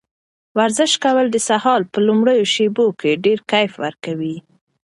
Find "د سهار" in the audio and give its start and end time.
1.31-1.81